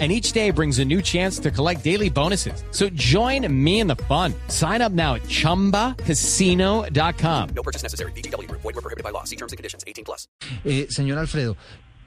[0.00, 2.64] And each day brings a new chance to collect daily bonuses.
[2.72, 4.34] So join me in the fun.
[4.48, 7.48] Sign up now at chumbacasino.com.
[7.54, 8.10] No purchase necessary.
[8.16, 8.50] BGW.
[8.50, 9.22] Void were prohibited by law.
[9.22, 9.84] See terms and conditions.
[9.86, 10.26] 18 plus.
[10.64, 11.56] Eh, señor Alfredo,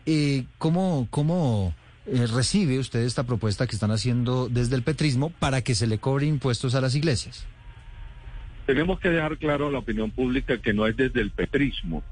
[0.06, 1.74] eh, ¿cómo, cómo
[2.06, 5.98] eh, recibe usted esta propuesta que están haciendo desde el petrismo para que se le
[5.98, 7.46] cobre impuestos a las iglesias?
[8.66, 12.04] Tenemos que dejar claro a la opinión pública que no es desde el petrismo.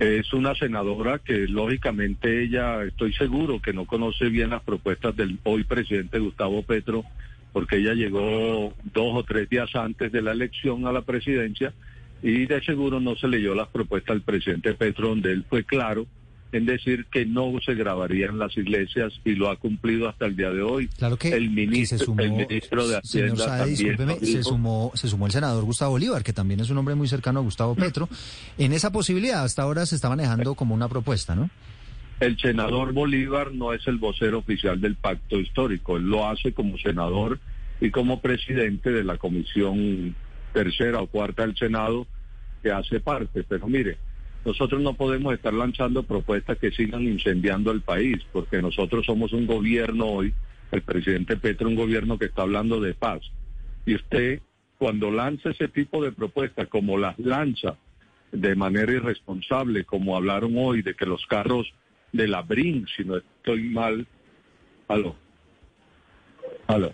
[0.00, 5.38] Es una senadora que lógicamente ella, estoy seguro que no conoce bien las propuestas del
[5.44, 7.04] hoy presidente Gustavo Petro,
[7.52, 11.74] porque ella llegó dos o tres días antes de la elección a la presidencia
[12.22, 16.06] y de seguro no se leyó las propuestas del presidente Petro, donde él fue claro
[16.52, 20.36] en decir que no se grabaría en las iglesias y lo ha cumplido hasta el
[20.36, 20.88] día de hoy.
[20.88, 24.92] Claro que, el que ministro, se sumó, el ministro de Hacienda Saade, también se sumó,
[24.94, 27.74] se sumó el senador Gustavo Bolívar, que también es un hombre muy cercano a Gustavo
[27.74, 28.08] Petro.
[28.58, 31.50] En esa posibilidad, hasta ahora se está manejando como una propuesta, ¿no?
[32.18, 36.76] El senador Bolívar no es el vocero oficial del pacto histórico, él lo hace como
[36.76, 37.38] senador
[37.80, 40.14] y como presidente de la comisión
[40.52, 42.06] tercera o cuarta del Senado
[42.62, 43.42] que hace parte.
[43.48, 43.96] Pero mire,
[44.44, 49.46] nosotros no podemos estar lanzando propuestas que sigan incendiando el país, porque nosotros somos un
[49.46, 50.34] gobierno hoy,
[50.72, 53.20] el presidente Petro, un gobierno que está hablando de paz.
[53.84, 54.40] Y usted,
[54.78, 57.76] cuando lanza ese tipo de propuestas, como las lanza
[58.32, 61.72] de manera irresponsable, como hablaron hoy de que los carros
[62.12, 64.06] de la BRIN, si no estoy mal,
[64.88, 65.16] aló,
[66.66, 66.92] aló,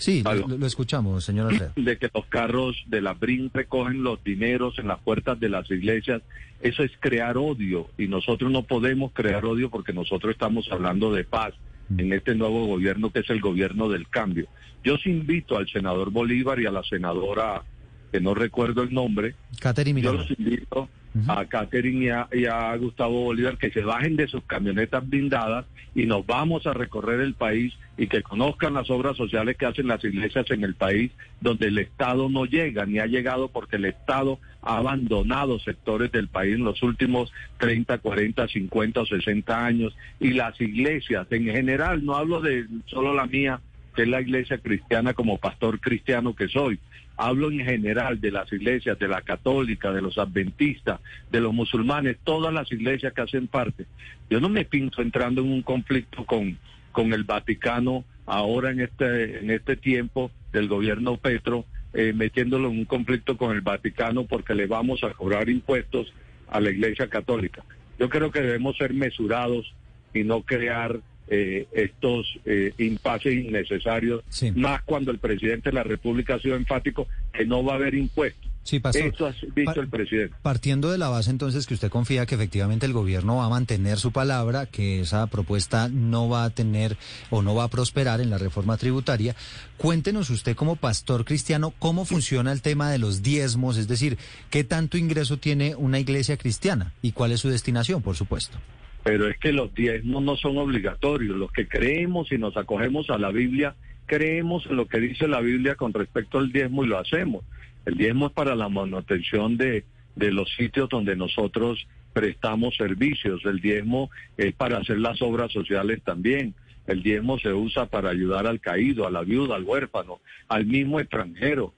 [0.00, 1.72] Sí, lo, lo escuchamos, señor Alfredo.
[1.76, 5.70] de que los carros de la BRIN recogen los dineros en las puertas de las
[5.70, 6.22] iglesias,
[6.60, 11.24] eso es crear odio y nosotros no podemos crear odio porque nosotros estamos hablando de
[11.24, 11.54] paz
[11.96, 14.46] en este nuevo gobierno que es el gobierno del cambio.
[14.82, 17.62] Yo sí invito al senador Bolívar y a la senadora,
[18.10, 20.88] que no recuerdo el nombre, Catherine yo los invito
[21.26, 25.66] a Catherine y a, y a Gustavo Bolívar que se bajen de sus camionetas blindadas
[25.94, 29.88] y nos vamos a recorrer el país y que conozcan las obras sociales que hacen
[29.88, 31.10] las iglesias en el país
[31.40, 36.28] donde el Estado no llega ni ha llegado porque el Estado ha abandonado sectores del
[36.28, 42.04] país en los últimos 30, 40, 50 o 60 años y las iglesias en general,
[42.04, 43.60] no hablo de solo la mía,
[43.96, 46.78] que es la iglesia cristiana como pastor cristiano que soy.
[47.22, 51.00] Hablo en general de las iglesias, de la católica, de los adventistas,
[51.30, 53.84] de los musulmanes, todas las iglesias que hacen parte.
[54.30, 56.56] Yo no me pinto entrando en un conflicto con,
[56.92, 62.78] con el Vaticano ahora en este, en este tiempo del gobierno Petro, eh, metiéndolo en
[62.78, 66.10] un conflicto con el Vaticano porque le vamos a cobrar impuestos
[66.48, 67.62] a la iglesia católica.
[67.98, 69.74] Yo creo que debemos ser mesurados
[70.14, 74.50] y no crear eh, estos eh, impases innecesarios, Sí.
[74.52, 77.94] más cuando el presidente de la República ha sido enfático que no va a haber
[77.94, 78.50] impuestos.
[78.62, 79.14] Sí, pastor.
[79.18, 80.34] Ha Pa- el presidente.
[80.42, 83.98] Partiendo de la base entonces que usted confía que efectivamente el gobierno va a mantener
[83.98, 86.98] su palabra, que esa propuesta no va a tener
[87.30, 89.34] o no va a prosperar en la reforma tributaria,
[89.78, 94.18] cuéntenos usted como pastor cristiano cómo funciona el tema de los diezmos, es decir,
[94.50, 98.58] qué tanto ingreso tiene una iglesia cristiana y cuál es su destinación, por supuesto.
[99.02, 101.36] Pero es que los diezmos no son obligatorios.
[101.36, 103.74] Los que creemos y nos acogemos a la Biblia,
[104.06, 107.44] creemos en lo que dice la Biblia con respecto al diezmo y lo hacemos.
[107.86, 109.84] El diezmo es para la manutención de,
[110.16, 113.44] de los sitios donde nosotros prestamos servicios.
[113.44, 116.54] El diezmo es para hacer las obras sociales también.
[116.86, 121.00] El diezmo se usa para ayudar al caído, a la viuda, al huérfano, al mismo
[121.00, 121.72] extranjero.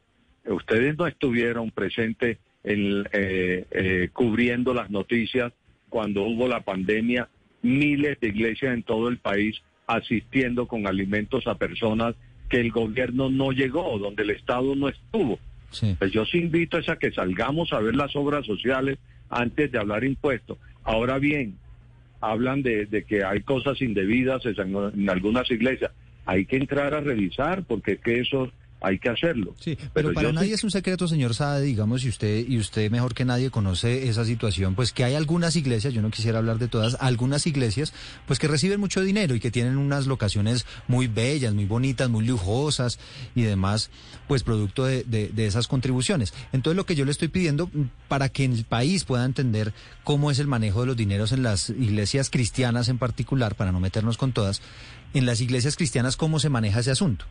[0.47, 5.53] Ustedes no estuvieron presentes en, eh, eh, cubriendo las noticias
[5.93, 7.29] cuando hubo la pandemia,
[7.61, 12.15] miles de iglesias en todo el país asistiendo con alimentos a personas
[12.49, 15.39] que el gobierno no llegó, donde el Estado no estuvo.
[15.71, 15.95] Sí.
[15.99, 18.99] Pues yo sí invito es a que salgamos a ver las obras sociales
[19.29, 20.57] antes de hablar impuestos.
[20.83, 21.59] Ahora bien,
[22.23, 25.93] hablan de, de que hay cosas indebidas en, en algunas iglesias.
[26.25, 28.51] Hay que entrar a revisar porque es que eso
[28.83, 29.55] hay que hacerlo.
[29.61, 32.91] Sí, pero, para nadie sí- es un secreto, señor Saade, digamos, y usted, y usted
[32.91, 36.59] mejor que nadie conoce esa situación, pues que hay algunas iglesias, yo no quisiera hablar
[36.59, 37.93] de todas, algunas iglesias,
[38.27, 42.27] pues que reciben mucho dinero y que tienen unas locaciones muy bellas, muy bonitas, muy
[42.27, 42.99] lujosas
[43.35, 43.91] y demás,
[44.29, 46.35] pues producto de, de- de esas contribuciones.
[46.53, 49.73] Entonces lo que yo le estoy pidiendo, mm, para que el país pueda entender
[50.05, 53.81] cómo es el manejo de los dineros en las iglesias cristianas en particular, para no
[53.81, 54.61] meternos con todas,
[55.15, 57.25] en las iglesias cristianas, ¿cómo se maneja ese asunto?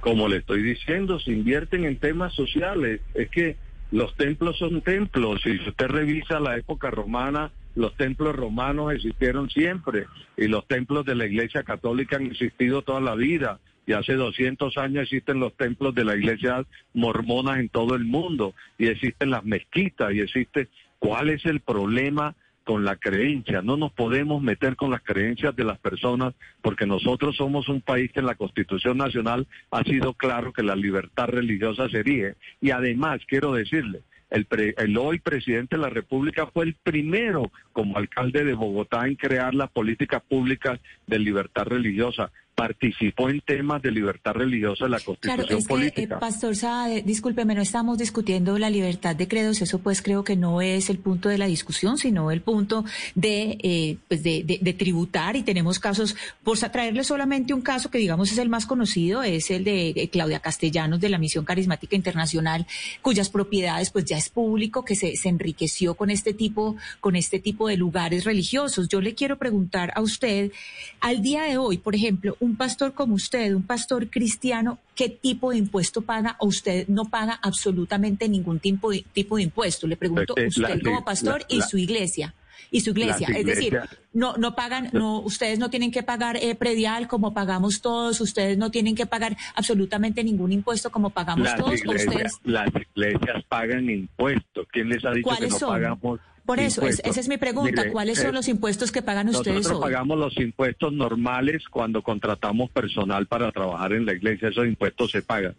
[0.00, 3.00] Como le estoy diciendo, se invierten en temas sociales.
[3.14, 3.56] Es que
[3.92, 5.40] Los templos son templos.
[5.42, 10.06] Si usted revisa la época romana, los templos romanos existieron siempre
[10.36, 13.58] y los templos de la Iglesia Católica han existido toda la vida.
[13.86, 16.64] Y hace 200 años existen los templos de la Iglesia
[16.94, 20.68] mormona en todo el mundo y existen las mezquitas y existe.
[21.00, 22.36] ¿Cuál es el problema?
[22.64, 27.36] Con la creencia, no nos podemos meter con las creencias de las personas porque nosotros
[27.36, 31.88] somos un país que en la Constitución Nacional ha sido claro que la libertad religiosa
[31.88, 32.34] sería.
[32.60, 34.46] Y además, quiero decirle, el,
[34.76, 39.54] el, hoy presidente de la República fue el primero como alcalde de Bogotá en crear
[39.54, 42.30] las políticas públicas de libertad religiosa
[42.60, 46.16] participó en temas de libertad religiosa en la constitución claro, es política.
[46.16, 50.36] Que, Pastor Saade, discúlpeme, no estamos discutiendo la libertad de credos, eso pues creo que
[50.36, 52.84] no es el punto de la discusión, sino el punto
[53.14, 56.14] de, eh, pues de, de, de, tributar y tenemos casos,
[56.44, 60.08] por traerle solamente un caso que digamos es el más conocido, es el de eh,
[60.10, 62.66] Claudia Castellanos de la Misión Carismática Internacional,
[63.00, 67.38] cuyas propiedades pues ya es público, que se, se enriqueció con este tipo, con este
[67.38, 68.86] tipo de lugares religiosos.
[68.88, 70.52] Yo le quiero preguntar a usted,
[71.00, 75.08] al día de hoy, por ejemplo, un un pastor como usted, un pastor cristiano, ¿qué
[75.08, 79.86] tipo de impuesto paga o usted no paga absolutamente ningún tipo de, tipo de impuesto?
[79.86, 82.34] Le pregunto Eh, usted la- como pastor la- y su iglesia.
[82.72, 83.80] Y su iglesia, es decir,
[84.12, 88.58] no no pagan, no ustedes no tienen que pagar eh, predial como pagamos todos, ustedes
[88.58, 93.90] no tienen que pagar absolutamente ningún impuesto como pagamos todos, iglesias, ustedes las iglesias pagan
[93.90, 94.66] impuestos.
[94.70, 95.68] ¿Quién les ha dicho que ¿Cuáles no son?
[95.70, 97.82] pagamos Por eso, es- esa es mi pregunta.
[97.82, 99.92] Mire, ¿Cuáles eh, son los impuestos que pagan ustedes Nosotros hoy?
[99.92, 104.48] pagamos los impuestos normales cuando contratamos personal para trabajar en la iglesia.
[104.48, 105.54] Esos impuestos se pagan.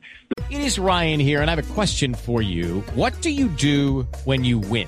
[0.50, 2.84] It is Ryan here, and I have a question for you.
[2.96, 4.88] What do you do when you win?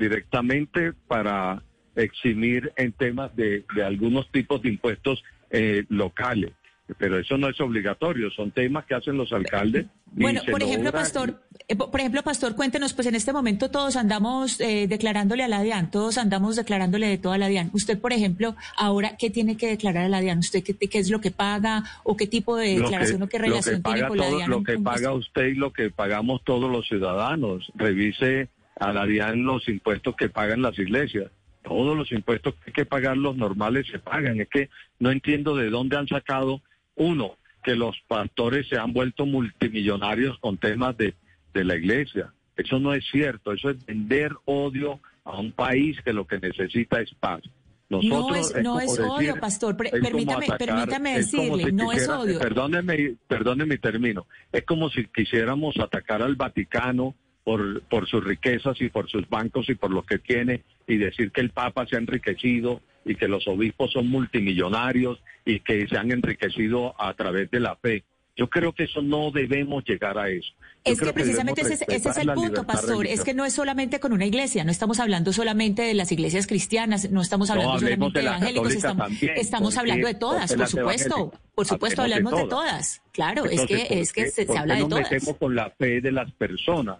[0.00, 1.62] directamente para
[1.94, 6.52] eximir en temas de, de algunos tipos de impuestos eh, locales.
[6.98, 9.86] Pero eso no es obligatorio, son temas que hacen los alcaldes.
[10.06, 13.94] Bueno, por ejemplo, Pastor, eh, po- por ejemplo, Pastor, cuéntenos, pues en este momento todos
[13.94, 17.70] andamos eh, declarándole a la DIAN, todos andamos declarándole de todo a la DIAN.
[17.72, 20.38] Usted, por ejemplo, ahora, ¿qué tiene que declarar a la DIAN?
[20.40, 23.82] ¿Usted qué, qué es lo que paga o qué tipo de declaración o qué relación
[23.84, 24.50] tiene con la DIAN?
[24.50, 27.70] Lo que paga usted y lo que pagamos todos los ciudadanos.
[27.76, 28.48] Revise
[28.80, 31.30] a la DIAN los impuestos que pagan las iglesias.
[31.62, 34.40] Todos los impuestos que hay que pagar, los normales, se pagan.
[34.40, 36.62] Es que no entiendo de dónde han sacado,
[36.96, 41.14] uno, que los pastores se han vuelto multimillonarios con temas de,
[41.52, 42.32] de la iglesia.
[42.56, 43.52] Eso no es cierto.
[43.52, 47.42] Eso es vender odio a un país que lo que necesita es paz.
[47.90, 49.76] No Nosotros, es, no es decir- odio, Pastor.
[49.76, 52.38] Pre- es permítame, atacar- permítame es decirle, si no es quisiera- odio.
[52.38, 54.26] Perdóneme, perdóneme mi término.
[54.52, 57.14] Es como si quisiéramos atacar al Vaticano
[57.50, 61.32] por, por sus riquezas y por sus bancos y por lo que tiene y decir
[61.32, 65.96] que el Papa se ha enriquecido y que los obispos son multimillonarios y que se
[65.96, 68.04] han enriquecido a través de la fe.
[68.36, 70.52] Yo creo que eso no debemos llegar a eso.
[70.86, 73.04] Yo Es que precisamente ese, es- ese es respetar el punto, pastor.
[73.08, 76.46] Es que no es solamente con una iglesia, no estamos hablando solamente de las iglesias
[76.46, 80.54] cristianas, no estamos No, hablando solamente de evangélicos, estamos, también, estamos porque- hablando de todas,
[80.54, 81.32] por supuesto.
[81.56, 83.02] Por supuesto, Hablemos de hablamos de todas.
[83.12, 85.10] Claro, es que, ¿por es que se, habla de todas.
[85.10, 86.98] metemos con la fe de las personas?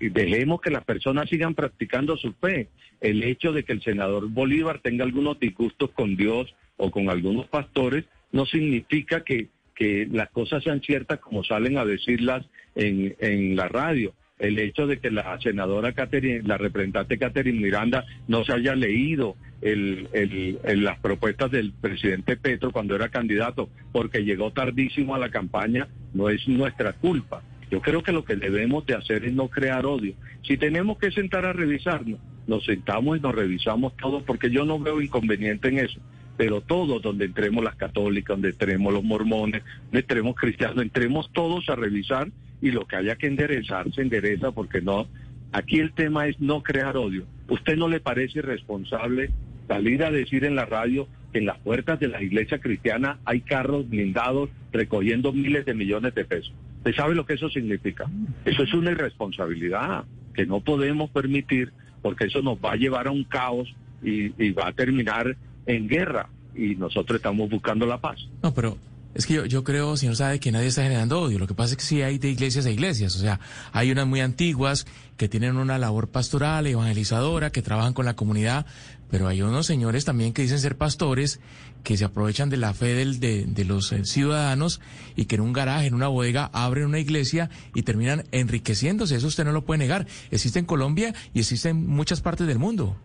[0.00, 2.68] Dejemos que las personas sigan practicando su fe.
[3.00, 7.46] El hecho de que el senador Bolívar tenga algunos disgustos con Dios o con algunos
[7.46, 13.56] pastores no significa que, que las cosas sean ciertas como salen a decirlas en, en
[13.56, 14.12] la radio.
[14.38, 15.94] El hecho de que la senadora
[16.42, 22.96] la representante Catherine Miranda no se haya leído el- las propuestas del presidente Petro cuando
[22.96, 27.42] era candidato porque llegó tardísimo a la campaña, no es nuestra culpa.
[27.74, 30.14] Yo creo que lo que debemos de hacer es no crear odio.
[30.46, 34.78] Si tenemos que sentar a revisarnos, nos sentamos y nos revisamos todo porque yo no
[34.78, 35.98] veo inconveniente en eso.
[36.36, 41.68] Pero todos, donde entremos las católicas, donde entremos los mormones, donde entremos cristianos, entremos todos
[41.68, 42.28] a revisar
[42.62, 45.08] y lo que haya que enderezar se endereza porque no.
[45.50, 47.26] Aquí el tema es no crear odio.
[47.48, 49.30] ¿Usted no le parece irresponsable
[49.66, 53.40] salir a decir en la radio que en las puertas de la iglesia cristiana hay
[53.40, 56.54] carros blindados recogiendo miles de millones de pesos?
[56.84, 58.04] ¿Usted sabe lo que eso significa?
[58.44, 61.72] Eso es una irresponsabilidad que no podemos permitir
[62.02, 65.88] porque eso nos va a llevar a un caos y, y va a terminar en
[65.88, 68.28] guerra y nosotros estamos buscando la paz.
[68.42, 68.76] No, pero
[69.14, 71.38] Es que yo, yo creo, señor sabe, que nadie está generando odio.
[71.38, 73.14] Lo que pasa es que sí hay de iglesias a iglesias.
[73.16, 73.40] O sea,
[73.72, 78.66] hay unas muy antiguas que tienen una labor pastoral, evangelizadora, que trabajan con la comunidad,
[79.10, 81.40] pero hay unos señores también que dicen ser pastores,
[81.84, 84.80] que se aprovechan de la fe del, de, de los eh, ciudadanos
[85.14, 89.16] y que en un garaje, en una bodega, abren una iglesia y terminan enriqueciéndose.
[89.16, 90.06] Eso usted no lo puede negar.
[90.30, 92.96] Existe en Colombia y existe en muchas partes del mundo.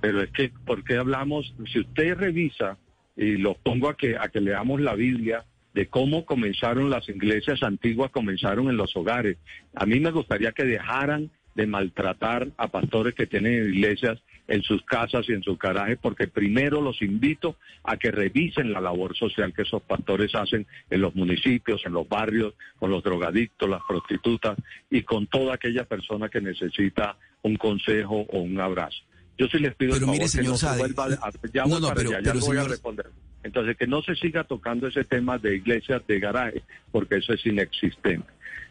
[0.00, 1.54] Pero es que, ¿por qué hablamos?
[1.72, 2.78] Si usted revisa,
[3.16, 5.44] y lo pongo a que, a que leamos la Biblia,
[5.74, 9.36] de cómo comenzaron las iglesias antiguas, comenzaron en los hogares.
[9.74, 14.18] A mí me gustaría que dejaran de maltratar a pastores que tienen iglesias
[14.48, 18.80] en sus casas y en sus garajes, porque primero los invito a que revisen la
[18.80, 23.68] labor social que esos pastores hacen en los municipios, en los barrios, con los drogadictos,
[23.68, 24.56] las prostitutas
[24.90, 29.02] y con toda aquella persona que necesita un consejo o un abrazo.
[29.38, 31.78] Yo sí les pido Pero el mire, favor que no se vuelva a- ya no,
[31.80, 33.06] no, para pero- allá, ya pero, voy a responder.
[33.42, 37.44] Entonces, que no se siga tocando ese tema de iglesias de garaje, porque eso es
[37.46, 38.26] inexistente.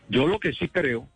[0.09, 1.07] Yo lo que sí creo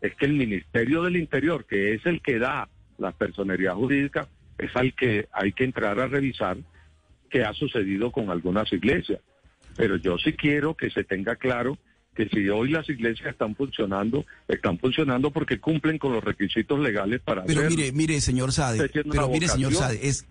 [0.00, 2.68] es que el Ministerio del Interior, que es el que da
[2.98, 6.56] la personería jurídica, es al que hay que entrar a revisar
[7.30, 9.20] qué ha sucedido con algunas iglesias.
[9.76, 11.78] Pero yo sí quiero que se tenga claro
[12.14, 17.20] que si hoy las iglesias están funcionando, están funcionando porque cumplen con los requisitos legales
[17.20, 17.76] para Pero hacerlo.
[17.76, 19.74] mire, mire, señor Sade, pero mire, señor.
[19.74, 20.26] Sade, es,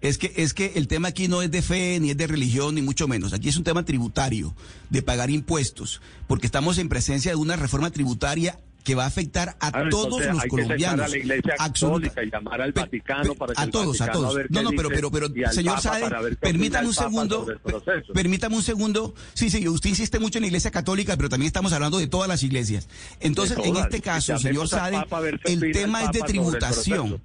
[0.00, 2.74] es que es que el tema aquí no es de fe, ni es de religión,
[2.74, 3.32] ni mucho menos.
[3.32, 4.54] Aquí es un tema tributario,
[4.90, 9.50] de pagar impuestos, porque estamos en presencia de una reforma tributaria que va a afectar
[9.60, 11.06] a Ah, todos los colombianos.
[11.06, 14.34] a la Iglesia Católica y llamar al Vaticano para que a todos, a todos.
[14.36, 17.46] qué No, no, pero, pero, pero, señor Sade, permítame un segundo,
[18.12, 19.14] permítame un segundo.
[19.34, 22.28] Sí, sí, usted insiste mucho en la Iglesia Católica, pero también estamos hablando de todas
[22.28, 22.88] las iglesias.
[23.20, 25.06] Entonces, en este caso, señor Sade, a
[25.44, 27.22] el tema es de el tributación.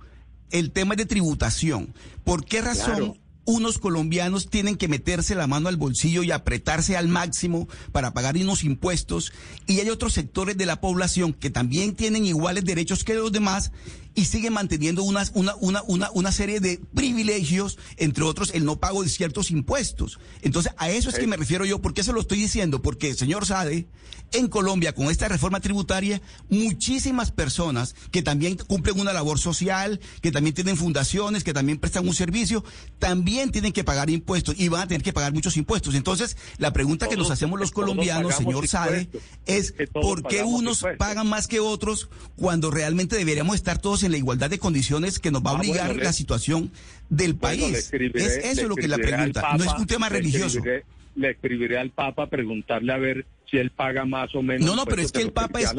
[0.52, 1.94] El tema es de tributación.
[2.24, 3.18] ¿Por qué razón Claro.
[3.46, 8.36] Unos colombianos tienen que meterse la mano al bolsillo y apretarse al máximo para pagar
[8.36, 9.32] unos impuestos?
[9.68, 13.72] Y hay otros sectores de la población que también tienen iguales derechos que los demás
[14.16, 18.78] y siguen manteniendo unas- una, una, una, una serie de privilegios, entre otros el no
[18.80, 20.20] pago de ciertos impuestos.
[20.42, 21.82] Entonces, a eso es que me refiero yo.
[21.82, 22.82] ¿Por qué se lo estoy diciendo?
[22.82, 23.88] Porque, señor Sade,
[24.32, 30.32] en Colombia, con esta reforma tributaria, muchísimas personas que también cumplen una labor social, que
[30.32, 32.64] también tienen fundaciones, que también prestan un servicio,
[33.00, 35.94] también tienen que pagar impuestos y van a tener que pagar muchos impuestos.
[35.96, 39.10] Entonces, la pregunta que nos hacemos los colombianos, señor Sade,
[39.46, 40.98] es por qué unos impuestos.
[40.98, 45.32] pagan más que otros cuando realmente deberíamos estar todos en la igualdad de condiciones que
[45.32, 46.72] nos va a Ah, obligar bueno, le- la situación
[47.10, 47.78] del Bueno, le país.
[47.92, 50.60] escribiré- es le eso lo que la pregunta, no es Papa, un tema le religioso.
[50.60, 50.84] escribiré-
[51.18, 54.68] Le escribiré al Papa preguntarle a ver si él paga más o menos.
[54.68, 55.72] No, no, pero es que el Papa es,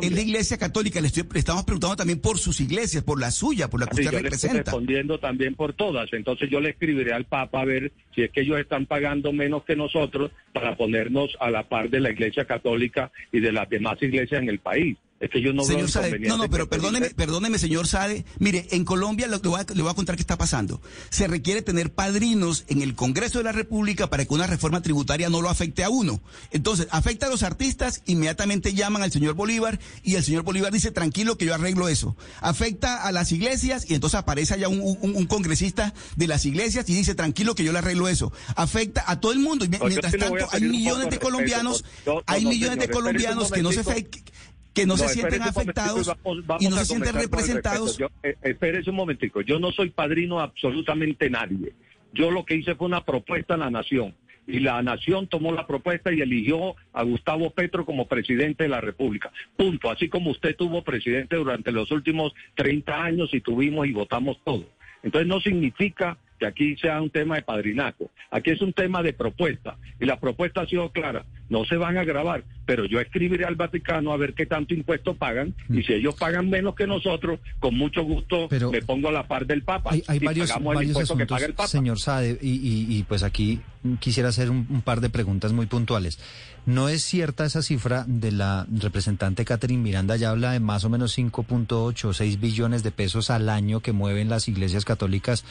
[0.00, 0.98] es de iglesia católica.
[1.02, 3.96] Le, estoy, le estamos preguntando también por sus iglesias, por la suya, por la que
[3.96, 4.70] Sí, usted yo le estoy representa.
[4.70, 6.10] respondiendo también por todas.
[6.14, 9.62] Entonces yo le escribiré al Papa a ver si es que ellos están pagando menos
[9.64, 13.98] que nosotros para ponernos a la par de la Iglesia Católica y de las demás
[14.02, 14.96] iglesias en el país.
[15.20, 18.24] Es que yo no veo señor Sade, no, no, pero perdóneme, perdóneme, señor Sade.
[18.38, 20.80] Mire, en Colombia lo que voy a- le voy a contar qué está pasando.
[21.10, 25.28] Se requiere tener padrinos en el Congreso de la República para que una reforma tributaria
[25.28, 26.20] no lo afecte a uno.
[26.52, 30.92] Entonces, afecta a los artistas, inmediatamente llaman al señor Bolívar y el señor Bolívar dice,
[30.92, 32.16] tranquilo que yo arreglo eso.
[32.40, 36.88] Afecta a las iglesias y entonces aparece allá un, un- un congresista de las iglesias
[36.88, 38.32] y dice, tranquilo que yo le arreglo eso.
[38.54, 39.64] Afecta a todo el mundo.
[39.64, 43.70] Y mientras tanto, hay millones de colombianos, no, no, hay millones de colombianos que no
[43.72, 44.32] se momentico.
[44.78, 46.12] Que no, se sienten afectados
[46.60, 47.98] y no se sienten representados.
[47.98, 49.40] Yo, eh, espérese un momentico.
[49.40, 51.72] Yo no soy padrino absolutamente nadie.
[52.12, 54.14] Yo lo que hice fue una propuesta a la nación.
[54.46, 58.80] Y la nación tomó la propuesta y eligió a Gustavo Petro como presidente de la
[58.80, 59.30] República.
[59.56, 59.90] Punto.
[59.90, 64.64] Así como usted tuvo presidente durante los últimos 30 años y tuvimos y votamos todo.
[65.02, 68.10] Entonces no significa que aquí sea un tema de padrinato.
[68.30, 69.76] Aquí es un tema de propuesta.
[70.00, 71.26] Y la propuesta ha sido clara.
[71.50, 75.14] No se van a grabar, pero yo escribiré al Vaticano a ver qué tanto impuesto
[75.14, 75.54] pagan.
[75.72, 79.26] Y si ellos pagan menos que nosotros, con mucho gusto Pero me pongo a la
[79.26, 79.90] par del Papa.
[79.92, 81.68] Hay, hay y varios, pagamos el varios impuesto que asuntos, paga el Papa.
[81.68, 83.60] señor Sade, y, y- y, pues aquí
[83.98, 86.18] quisiera hacer un, un par de preguntas muy puntuales.
[86.66, 90.16] ¿No es cierta esa cifra de la representante Catherine Miranda?
[90.16, 93.92] Ya habla de más o menos 5.8 o 6 billones de pesos al año que
[93.92, 95.46] mueven las iglesias católicas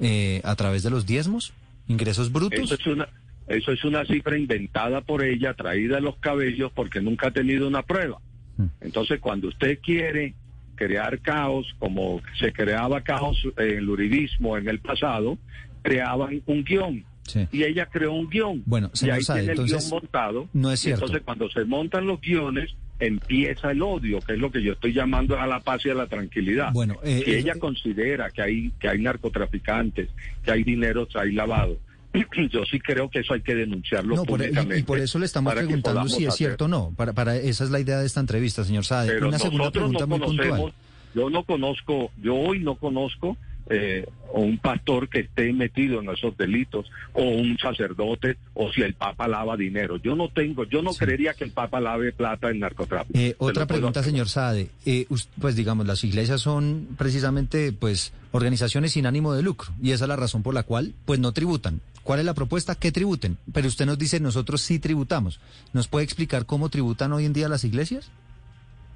[0.00, 1.52] eh, a través de los diezmos,
[1.88, 2.58] ingresos brutos.
[2.58, 3.06] Eso es una
[3.48, 7.66] eso es una cifra inventada por ella, traída de los cabellos, porque nunca ha tenido
[7.68, 8.18] una prueba.
[8.56, 8.66] Mm.
[8.80, 10.34] Entonces, cuando usted quiere
[10.74, 15.38] crear caos, como se creaba caos en el uribismo en el pasado,
[15.82, 17.04] creaban un guion.
[17.24, 17.46] Sí.
[17.52, 18.62] Y ella creó un guion.
[18.66, 20.48] Bueno, y ahí tiene el entonces, guion montado.
[20.52, 21.04] no es Y cierto.
[21.04, 24.92] Entonces, cuando se montan los guiones, empieza el odio, que es lo que yo estoy
[24.92, 26.72] llamando a la paz y a la tranquilidad.
[26.72, 30.08] Bueno, eh, si eh, ella considera que hay, que hay narcotraficantes,
[30.44, 31.78] que hay dinero, hay lavado,
[32.50, 34.78] yo sí creo que eso hay que denunciarlo No, por, y, públicamente.
[34.78, 36.92] y por eso le estamos preguntando si es cierto o no.
[36.96, 39.12] Para, para esa es la idea de esta entrevista, señor Saade.
[39.12, 40.72] Pero Una segunda pregunta no muy puntual.
[41.14, 43.36] yo no conozco, yo hoy no conozco
[43.70, 48.92] eh, un pastor que esté metido en esos delitos, o un sacerdote, o si el
[48.94, 49.96] Papa lava dinero.
[49.98, 50.98] Yo no tengo, yo no Sí.
[50.98, 53.16] creería que el Papa lave plata en narcotráfico.
[53.18, 54.68] Eh, otra pregunta, señor Saade.
[54.84, 55.06] Eh,
[55.40, 60.08] pues digamos, las iglesias son precisamente pues organizaciones sin ánimo de lucro y esa es
[60.08, 61.80] la razón por la cual pues no tributan.
[62.02, 62.74] ¿Cuál es la propuesta?
[62.74, 63.38] Que tributen.
[63.52, 65.40] Pero usted nos dice, nosotros sí tributamos.
[65.72, 68.10] ¿Nos puede explicar cómo tributan hoy en día las iglesias?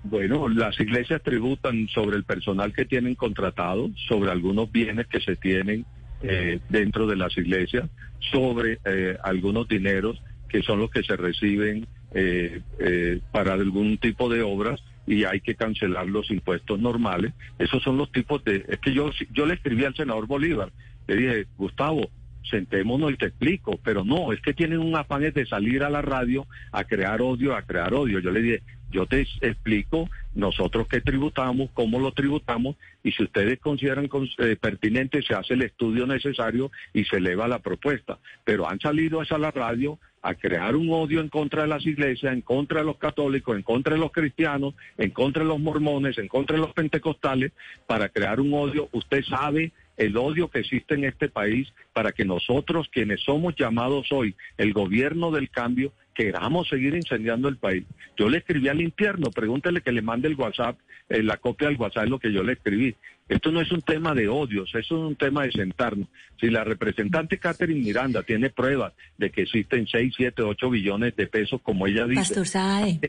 [0.04, 5.36] Bueno, las iglesias tributan sobre el personal que tienen contratado, sobre algunos bienes que se
[5.36, 5.84] tienen
[6.22, 7.88] eh, dentro de las iglesias,
[8.30, 14.28] sobre eh, algunos dineros que son los que se reciben eh, eh, para algún tipo
[14.28, 17.32] de obras y hay que cancelar los impuestos normales.
[17.58, 18.64] Esos son los tipos de...
[18.68, 20.72] Es que yo, yo le escribí al senador Bolívar,
[21.06, 22.10] le dije, Gustavo,
[22.50, 26.02] sentémonos y te explico, pero no, es que tienen un afán de salir a la
[26.02, 28.20] radio a crear odio, a crear odio.
[28.20, 33.58] Yo le dije, yo te explico nosotros qué tributamos, cómo lo tributamos, y si ustedes
[33.58, 38.18] consideran cons- eh, pertinente, se hace el estudio necesario y se eleva la propuesta.
[38.44, 42.32] Pero han salido a la radio a crear un odio en contra de las iglesias,
[42.32, 46.18] en contra de los católicos, en contra de los cristianos, en contra de los mormones,
[46.18, 47.52] en contra de los pentecostales,
[47.86, 48.88] para crear un odio.
[48.92, 54.12] Usted sabe el odio que existe en este país para que nosotros, quienes somos llamados
[54.12, 57.84] hoy el gobierno del cambio, queramos seguir incendiando el país.
[58.16, 61.76] Yo le escribí al infierno, pregúntele que le mande el WhatsApp, eh, la copia del
[61.76, 62.94] WhatsApp es lo que yo le escribí.
[63.28, 66.08] Esto no es un tema de odios, eso es un tema de sentarnos.
[66.40, 71.26] Si la representante Catherine Miranda tiene pruebas de que existen 6, 7, 8 billones de
[71.26, 72.46] pesos, como ella dice, Pastor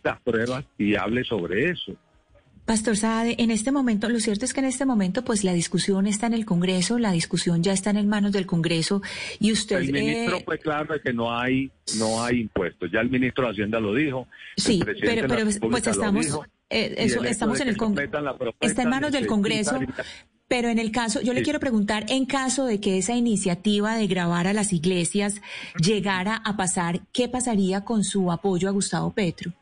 [0.04, 1.96] las pruebas y hable sobre eso.
[2.68, 6.06] Pastor Saade, en este momento, lo cierto es que en este momento, pues la discusión
[6.06, 9.02] está en el Congreso, la discusión ya está en manos del Congreso
[9.40, 9.78] y usted.
[9.78, 12.92] El ministro eh, fue claro de que no hay no hay impuestos.
[12.92, 14.28] Ya el ministro de Hacienda lo dijo.
[14.58, 18.12] Sí, pero, pero pues lo estamos, dijo, eh, eso, estamos en el Congreso.
[18.60, 19.80] Está en manos del Congreso.
[20.50, 21.44] Pero en el caso, yo le Sí.
[21.46, 25.42] quiero preguntar, en caso de que esa iniciativa de grabar a las iglesias
[25.82, 29.54] llegara a pasar, ¿qué pasaría con su apoyo a Gustavo Petro?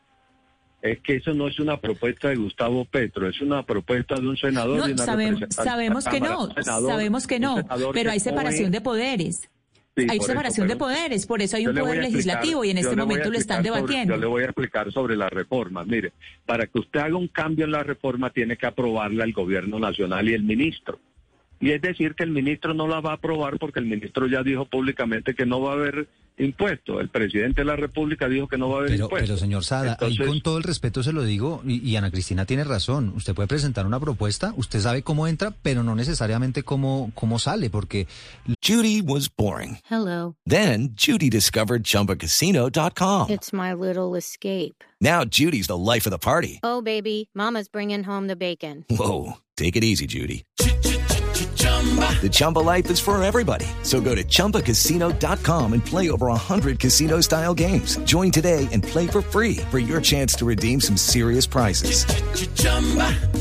[0.92, 4.36] Es que eso no es una propuesta de Gustavo Petro, es una propuesta de un
[4.36, 7.56] senador No, y una sabem- representante de la sabemos que no, senador- sabemos que no,
[7.66, 9.48] pero que hay separación de poderes.
[9.98, 12.78] Sí, hay eso, separación de poderes, por eso hay un poder explicar- legislativo y en
[12.78, 14.14] este momento lo están sobre- debatiendo.
[14.14, 15.84] yo le voy a explicar sobre la reforma.
[15.84, 16.12] Mire,
[16.44, 20.28] para que usted haga un cambio en la reforma tiene que aprobarla el gobierno nacional
[20.28, 20.98] y el ministro.
[21.60, 24.42] Y es decir que el ministro no la va a aprobar porque el ministro ya
[24.42, 26.06] dijo públicamente que no va a haber
[26.38, 27.00] impuestos.
[27.00, 29.28] El presidente de la República dijo que no va a haber Pero, impuestos.
[29.28, 32.10] pero señor Sada, ahí Entonces- con todo el respeto se lo digo, y, y Ana
[32.10, 36.62] Cristina tiene razón, usted puede presentar una propuesta, usted sabe cómo entra, pero no necesariamente
[36.62, 38.06] cómo, cómo sale, porque
[38.62, 39.78] Judy was boring.
[39.90, 40.36] Hello.
[40.46, 43.30] Then Judy discovered ChumbaCasino.com.
[43.30, 44.74] It's my little escape.
[45.00, 46.58] Now Judy's the life of the party.
[46.62, 48.84] Oh, baby, Mama's bringing home the bacon.
[48.90, 50.44] Whoa, take it easy, Judy.
[51.86, 53.66] The Chumba life is for everybody.
[53.82, 57.98] So go to ChumbaCasino.com and play over 100 casino style games.
[57.98, 62.04] Join today and play for free for your chance to redeem some serious prizes.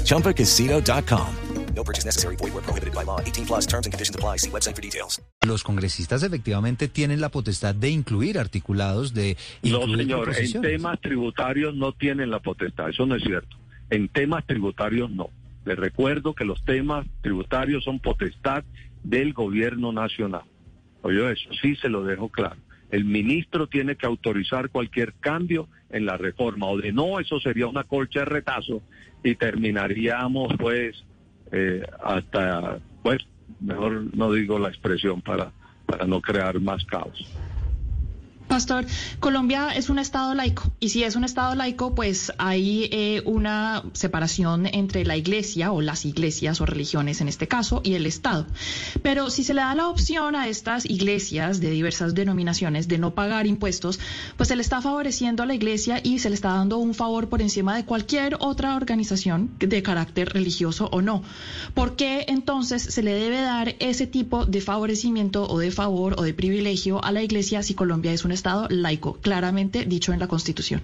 [0.04, 1.28] ChumbaCasino.com.
[1.76, 2.36] No purchase necessary.
[2.38, 3.20] Void where prohibited by law.
[3.20, 4.38] 18 plus terms and conditions apply.
[4.38, 5.20] See website for details.
[5.46, 11.00] los congresistas efectivamente tienen la potestad de incluir articulados, de No, incluir señor, en temas
[11.02, 13.56] tributarios no tienen la potestad, eso no es cierto.
[13.90, 15.30] En temas tributarios no.
[15.66, 18.64] Les recuerdo que los temas tributarios son potestad
[19.04, 20.44] del gobierno nacional.
[21.02, 22.58] Oye, eso sí se lo dejo claro.
[22.92, 27.68] El ministro tiene que autorizar cualquier cambio en la reforma, o de no, eso sería
[27.68, 28.82] una colcha de retazo
[29.24, 31.04] y terminaríamos pues
[31.52, 33.26] eh, hasta, pues,
[33.60, 35.52] mejor no digo la expresión para,
[35.86, 37.32] para no crear más caos.
[38.48, 38.86] Pastor,
[39.20, 43.84] Colombia es un Estado laico y si es un Estado laico, pues hay eh, una
[43.94, 48.46] separación entre la iglesia o las iglesias o religiones en este caso y el Estado.
[49.02, 53.16] Pero si se le da la opción a estas iglesias de diversas denominaciones de no
[53.16, 54.00] pagar impuestos,
[54.38, 57.30] pues se le está favoreciendo a la iglesia y se le está dando un favor
[57.30, 61.24] por encima de cualquier otra organización de carácter religioso o no.
[61.74, 66.24] ¿Por qué entonces se le debe dar ese tipo de favorecimiento o de favor o
[66.24, 70.28] de privilegio a la iglesia si Colombia es un Estado laico, claramente dicho en la
[70.28, 70.82] Constitución?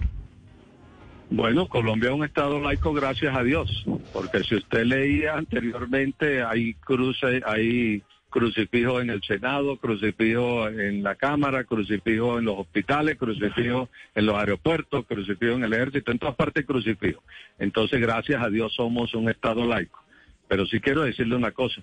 [1.30, 6.74] Bueno, Colombia es un Estado laico, gracias a Dios, porque si usted leía anteriormente, hay
[6.74, 13.88] cruce, hay crucifijo en el Senado, crucifijo en la Cámara, crucifijo en los hospitales, crucifijo
[14.14, 17.22] en los aeropuertos, crucifijo en el ejército, en todas partes crucifijo.
[17.58, 20.02] Entonces, gracias a Dios somos un Estado laico.
[20.48, 21.82] Pero sí quiero decirle una cosa.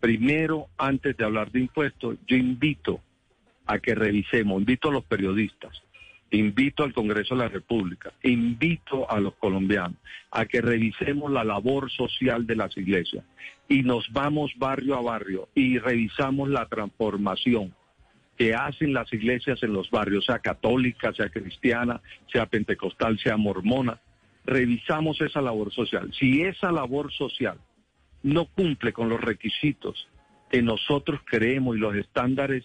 [0.00, 3.00] Primero, antes de hablar de impuestos, yo invito
[3.66, 5.82] a que revisemos, invito a los periodistas,
[6.30, 9.98] invito al Congreso de la República, invito a los colombianos
[10.30, 13.24] a que revisemos la labor social de las iglesias
[13.68, 17.74] y nos vamos barrio a barrio y revisamos la transformación
[18.36, 22.00] que hacen las iglesias en los barrios, sea católica, sea cristiana,
[22.32, 24.00] sea pentecostal, sea mormona.
[24.44, 26.12] Revisamos esa labor social.
[26.18, 27.58] Si esa labor social
[28.22, 30.08] no cumple con los requisitos
[30.50, 32.64] que nosotros creemos y los estándares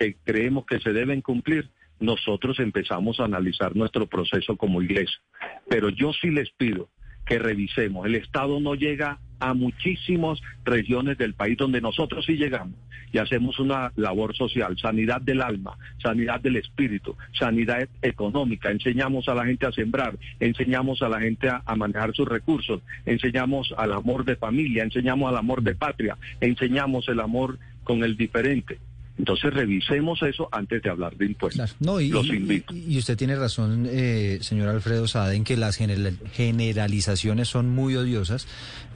[0.00, 1.68] que creemos que se deben cumplir,
[2.00, 5.20] nosotros empezamos a analizar nuestro proceso como iglesia.
[5.68, 6.88] Pero yo sí les pido
[7.26, 8.06] que revisemos.
[8.06, 12.74] El Estado no llega a muchísimas regiones del país donde nosotros sí llegamos
[13.12, 19.34] y hacemos una labor social, sanidad del alma, sanidad del espíritu, sanidad económica, enseñamos a
[19.34, 23.92] la gente a sembrar, enseñamos a la gente a, a manejar sus recursos, enseñamos al
[23.92, 28.78] amor de familia, enseñamos al amor de patria, enseñamos el amor con el diferente.
[29.20, 31.76] Entonces revisemos eso antes de hablar de impuestos.
[31.78, 32.74] No, y, Los invito.
[32.74, 37.96] y usted tiene razón, eh, señor Alfredo Sade, en que las general- generalizaciones son muy
[37.96, 38.46] odiosas.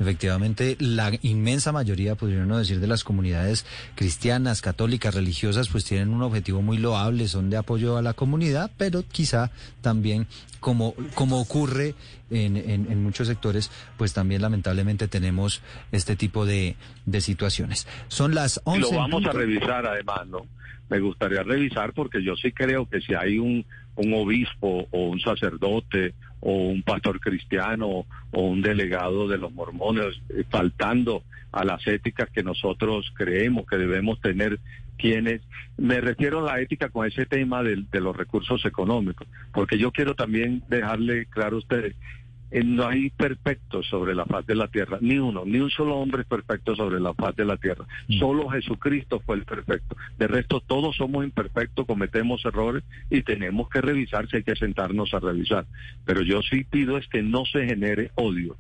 [0.01, 6.09] Efectivamente, la inmensa mayoría, podría uno decir, de las comunidades cristianas, católicas, religiosas, pues tienen
[6.09, 9.51] un objetivo muy loable, son de apoyo a la comunidad, pero quizá
[9.83, 10.27] también,
[10.59, 11.95] como, como ocurre
[12.31, 15.61] en, en- en muchos sectores, pues también lamentablemente tenemos
[15.93, 17.87] este tipo de, de situaciones.
[18.09, 18.79] Son las 11.
[18.79, 20.13] Y lo vamos a revisar además,
[20.90, 23.64] Me gustaría revisar porque yo sí creo que si hay un,
[23.96, 30.44] obispo o un sacerdote o un pastor cristiano o un delegado de los mormones eh,
[30.50, 31.22] faltando
[31.53, 34.59] a las éticas que nosotros creemos que debemos tener
[34.98, 35.40] quienes,
[35.77, 39.90] me refiero a la ética con ese tema del- de, los recursos económicos, porque yo
[39.90, 41.94] quiero también dejarle claro a ustedes,
[42.62, 46.23] no hay perfectos sobre la faz de la tierra, ni uno, ni un solo hombre
[46.23, 47.85] es perfecto sobre la faz de la tierra.
[48.21, 49.97] Solo Jesucristo fue el perfecto.
[50.19, 55.12] De resto, todos somos imperfectos, cometemos errores y tenemos que revisar si hay que sentarnos
[55.14, 55.67] a revisar.
[56.05, 58.57] Pero yo sí pido es que no se genere odio.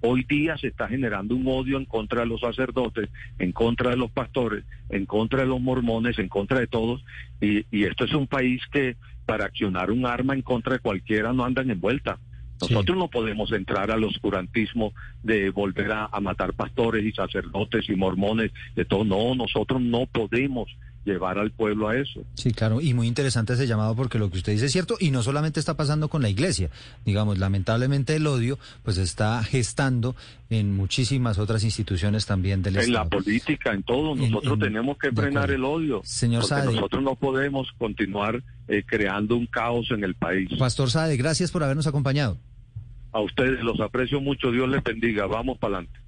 [0.00, 3.08] Hoy día se está generando un odio en contra de los sacerdotes,
[3.38, 7.02] en contra de los pastores, en contra de los mormones, en contra de todos.
[7.40, 11.32] Y, y esto es un país que para accionar un arma en contra de cualquiera
[11.32, 12.18] no andan en vuelta.
[12.60, 14.92] Nosotros no podemos entrar al oscurantismo
[15.22, 19.04] de volver a, a matar pastores y sacerdotes y mormones, de todo.
[19.04, 20.68] No, nosotros no podemos
[21.04, 22.20] llevar al pueblo a eso.
[22.34, 25.10] Sí, claro, y muy interesante ese llamado porque lo que usted dice es cierto y
[25.10, 26.68] no solamente está pasando con la iglesia,
[27.06, 30.14] digamos, lamentablemente el odio pues está gestando
[30.50, 33.04] en muchísimas otras instituciones también del En Estado.
[33.04, 36.02] la política, en todo, En- nosotros en- tenemos que frenar el odio.
[36.04, 36.74] Señor porque Saade.
[36.74, 40.50] nosotros no podemos continuar eh, creando un caos en el país.
[40.58, 42.36] Pastor Sade, gracias por habernos acompañado.
[43.12, 46.07] A ustedes los aprecio mucho, Dios les bendiga, vamos para adelante.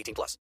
[0.00, 0.38] 18 plus.